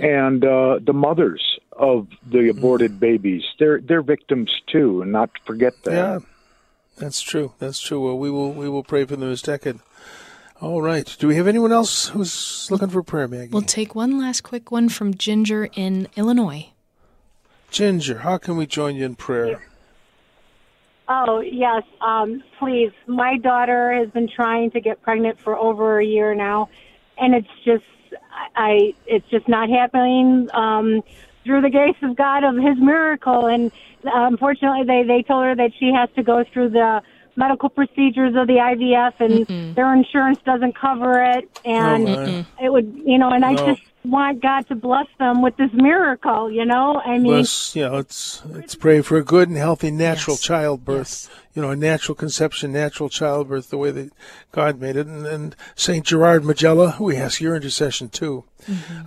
and 0.00 0.44
uh, 0.44 0.78
the 0.82 0.92
mothers 0.94 1.42
of 1.72 2.08
the 2.30 2.48
aborted 2.48 2.98
babies. 2.98 3.42
They're 3.58 3.80
they're 3.80 4.02
victims 4.02 4.50
too, 4.66 5.02
and 5.02 5.12
not 5.12 5.34
to 5.34 5.40
forget 5.42 5.74
that. 5.84 5.92
Yeah, 5.92 6.18
that's 6.96 7.20
true. 7.20 7.52
That's 7.58 7.80
true. 7.80 8.04
Well, 8.04 8.18
we 8.18 8.30
will 8.30 8.52
we 8.52 8.68
will 8.68 8.82
pray 8.82 9.04
for 9.04 9.16
them 9.16 9.28
this 9.28 9.42
decade. 9.42 9.78
All 10.62 10.80
right. 10.80 11.16
Do 11.18 11.26
we 11.26 11.34
have 11.34 11.48
anyone 11.48 11.72
else 11.72 12.06
who's 12.06 12.70
looking 12.70 12.88
for 12.88 13.02
prayer, 13.02 13.26
Maggie? 13.26 13.50
We'll 13.50 13.62
take 13.62 13.96
one 13.96 14.16
last 14.16 14.42
quick 14.42 14.70
one 14.70 14.88
from 14.88 15.12
Ginger 15.12 15.68
in 15.74 16.06
Illinois. 16.14 16.68
Ginger, 17.72 18.18
how 18.18 18.38
can 18.38 18.56
we 18.56 18.66
join 18.66 18.94
you 18.94 19.04
in 19.04 19.16
prayer? 19.16 19.60
Oh, 21.08 21.40
yes. 21.40 21.82
Um, 22.00 22.44
please. 22.60 22.92
My 23.08 23.38
daughter 23.38 23.92
has 23.92 24.08
been 24.10 24.28
trying 24.28 24.70
to 24.70 24.80
get 24.80 25.02
pregnant 25.02 25.40
for 25.40 25.56
over 25.56 25.98
a 25.98 26.04
year 26.04 26.32
now, 26.32 26.68
and 27.18 27.34
it's 27.34 27.48
just, 27.64 27.82
I, 28.54 28.94
it's 29.06 29.28
just 29.30 29.48
not 29.48 29.68
happening. 29.68 30.48
Um, 30.54 31.02
through 31.44 31.62
the 31.62 31.70
grace 31.70 31.96
of 32.02 32.14
God 32.14 32.44
of 32.44 32.54
His 32.54 32.78
miracle, 32.78 33.46
and 33.46 33.72
uh, 34.04 34.10
unfortunately, 34.30 34.84
they 34.84 35.02
they 35.02 35.22
told 35.22 35.44
her 35.44 35.56
that 35.56 35.72
she 35.80 35.92
has 35.92 36.08
to 36.14 36.22
go 36.22 36.44
through 36.44 36.68
the 36.68 37.02
medical 37.36 37.68
procedures 37.68 38.34
of 38.36 38.46
the 38.46 38.54
IVF, 38.54 39.14
and 39.20 39.46
mm-hmm. 39.46 39.74
their 39.74 39.94
insurance 39.94 40.38
doesn't 40.44 40.76
cover 40.76 41.22
it, 41.22 41.48
and 41.64 42.08
Oh, 42.08 42.44
it 42.60 42.72
would, 42.72 43.00
you 43.04 43.18
know, 43.18 43.30
and 43.30 43.44
I 43.44 43.54
just 43.54 43.82
want 44.04 44.42
God 44.42 44.66
to 44.68 44.74
bless 44.74 45.06
them 45.18 45.42
with 45.42 45.56
this 45.56 45.70
miracle. 45.72 46.50
You 46.50 46.64
know, 46.64 47.00
I 47.04 47.18
mean, 47.18 47.32
Let's 47.32 47.74
you 47.76 47.84
know, 47.84 47.96
let's 47.96 48.44
let's 48.46 48.74
pray 48.74 49.00
for 49.02 49.16
a 49.16 49.24
good 49.24 49.48
and 49.48 49.58
healthy 49.58 49.90
natural 49.90 50.36
childbirth. 50.36 51.28
You 51.54 51.62
know, 51.62 51.70
a 51.70 51.76
natural 51.76 52.14
conception, 52.14 52.72
natural 52.72 53.08
childbirth, 53.08 53.70
the 53.70 53.76
way 53.76 53.90
that 53.90 54.12
God 54.52 54.80
made 54.80 54.96
it. 54.96 55.06
And, 55.06 55.26
and 55.26 55.56
Saint 55.74 56.06
Gerard 56.06 56.44
Majella, 56.44 56.96
we 56.98 57.16
ask 57.16 57.40
your 57.40 57.54
intercession 57.54 58.08
too. 58.08 58.44
Mm-hmm. 58.66 59.06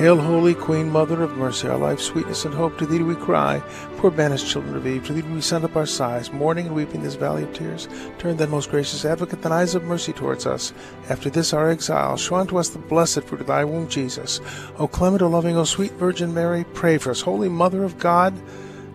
Hail, 0.00 0.16
Holy 0.16 0.54
Queen, 0.54 0.88
Mother 0.88 1.22
of 1.22 1.36
Mercy, 1.36 1.68
our 1.68 1.76
life, 1.76 2.00
sweetness, 2.00 2.46
and 2.46 2.54
hope. 2.54 2.78
To 2.78 2.86
thee 2.86 2.96
do 2.96 3.04
we 3.04 3.14
cry, 3.14 3.62
poor 3.98 4.10
banished 4.10 4.48
children 4.48 4.74
of 4.74 4.86
Eve. 4.86 5.06
To 5.06 5.12
thee 5.12 5.20
do 5.20 5.34
we 5.34 5.42
send 5.42 5.62
up 5.62 5.76
our 5.76 5.84
sighs, 5.84 6.32
mourning 6.32 6.68
and 6.68 6.74
weeping 6.74 7.02
this 7.02 7.16
valley 7.16 7.42
of 7.42 7.52
tears. 7.52 7.86
Turn 8.16 8.38
then, 8.38 8.48
most 8.48 8.70
gracious 8.70 9.04
Advocate, 9.04 9.42
thine 9.42 9.52
eyes 9.52 9.74
of 9.74 9.84
mercy 9.84 10.14
towards 10.14 10.46
us. 10.46 10.72
After 11.10 11.28
this 11.28 11.52
our 11.52 11.68
exile, 11.68 12.16
show 12.16 12.36
unto 12.36 12.56
us 12.56 12.70
the 12.70 12.78
blessed 12.78 13.24
fruit 13.24 13.42
of 13.42 13.48
thy 13.48 13.62
womb, 13.62 13.88
Jesus. 13.88 14.40
O 14.78 14.88
clement, 14.88 15.20
O 15.20 15.28
loving, 15.28 15.58
O 15.58 15.64
sweet 15.64 15.92
Virgin 15.92 16.32
Mary, 16.32 16.64
pray 16.72 16.96
for 16.96 17.10
us, 17.10 17.20
Holy 17.20 17.50
Mother 17.50 17.84
of 17.84 17.98
God, 17.98 18.34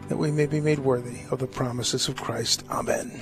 that 0.07 0.17
we 0.17 0.31
may 0.31 0.47
be 0.47 0.59
made 0.59 0.79
worthy 0.79 1.19
of 1.29 1.37
the 1.37 1.45
promises 1.45 2.07
of 2.07 2.19
Christ. 2.19 2.63
Amen. 2.71 3.21